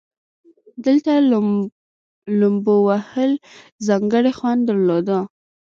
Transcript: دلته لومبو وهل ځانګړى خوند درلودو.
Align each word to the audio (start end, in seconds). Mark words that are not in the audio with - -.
دلته 0.85 1.11
لومبو 2.39 2.75
وهل 2.89 3.31
ځانګړى 3.87 4.31
خوند 4.37 4.61
درلودو. 4.69 5.19